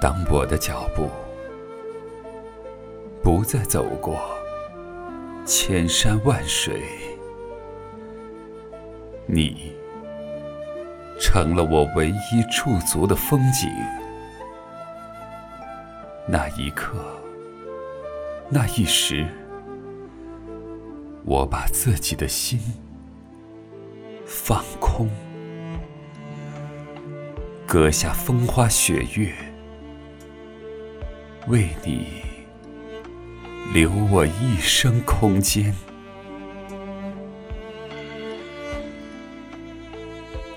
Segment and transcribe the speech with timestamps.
[0.00, 1.10] 当我的脚步
[3.22, 4.18] 不再走过
[5.44, 6.82] 千山万水，
[9.26, 9.74] 你
[11.20, 13.68] 成了我唯一驻足的风景。
[16.26, 16.96] 那一刻，
[18.48, 19.26] 那一时，
[21.26, 22.58] 我把自己的心
[24.24, 25.10] 放空，
[27.66, 29.34] 割下风花雪月。
[31.50, 32.06] 为你
[33.74, 35.74] 留我一生空间，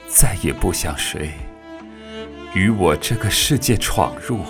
[0.07, 1.31] 再也不想谁
[2.53, 4.41] 与我这个世界闯入。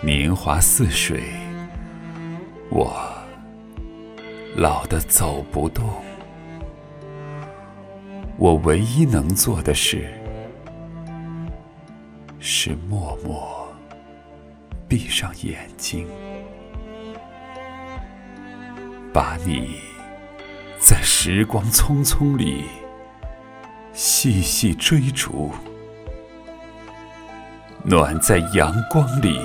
[0.00, 1.24] 年华似水，
[2.70, 3.06] 我
[4.56, 5.90] 老得走不动。
[8.38, 10.08] 我唯一能做的事，
[12.38, 13.69] 是默默。
[14.90, 16.04] 闭上眼睛，
[19.14, 19.76] 把你
[20.80, 22.64] 在时光匆匆里
[23.92, 25.52] 细细追逐，
[27.84, 29.40] 暖在阳光里，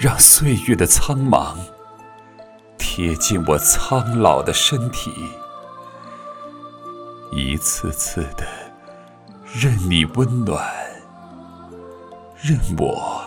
[0.00, 1.54] 让岁月的苍茫
[2.78, 5.12] 贴近我苍老的身体，
[7.30, 8.46] 一次次的
[9.44, 10.66] 任你温暖，
[12.40, 13.21] 任我。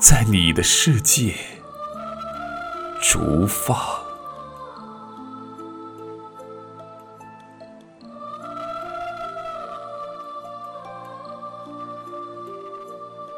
[0.00, 1.34] 在你的世界
[3.02, 3.76] 逐放，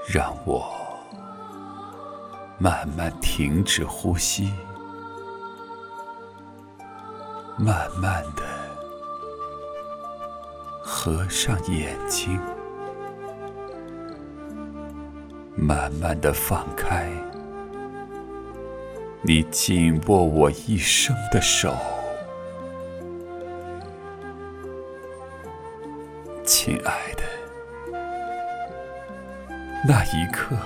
[0.07, 0.71] 让我
[2.59, 4.53] 慢慢停止呼吸，
[7.57, 8.43] 慢慢的
[10.83, 12.39] 合上眼睛。
[15.61, 17.07] 慢慢的放开，
[19.21, 21.77] 你紧握我一生的手，
[26.47, 27.23] 亲爱的，
[29.87, 30.57] 那一刻，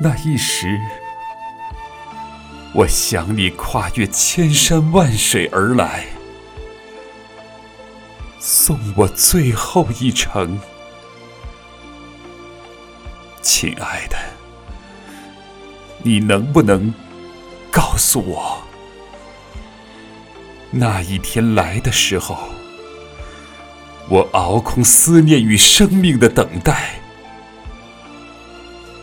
[0.00, 0.80] 那一时，
[2.72, 6.06] 我想你跨越千山万水而来，
[8.38, 10.58] 送我最后一程。
[13.58, 14.18] 亲爱的，
[16.02, 16.92] 你能不能
[17.70, 18.62] 告诉我，
[20.70, 22.36] 那一天来的时候，
[24.10, 27.00] 我熬空思念与生命的等待，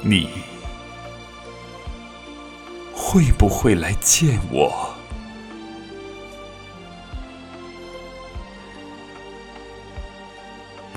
[0.04, 0.30] 你
[2.94, 4.94] 会不会来见我，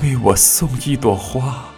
[0.03, 1.71] 为我送一朵花？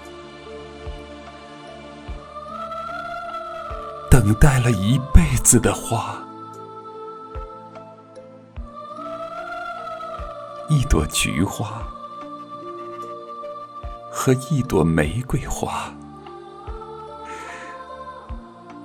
[4.20, 6.20] 等待了一辈子的花，
[10.68, 11.86] 一朵菊花
[14.10, 15.94] 和一朵玫瑰花，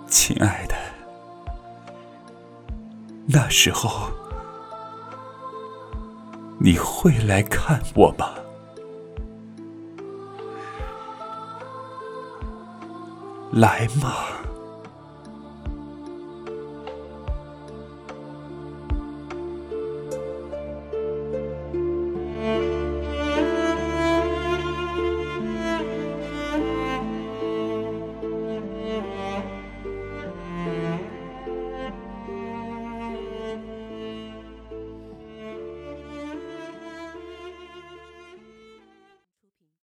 [0.07, 0.75] 亲爱的，
[3.25, 4.11] 那时候
[6.59, 8.29] 你会来看我吗？
[13.51, 14.13] 来吗？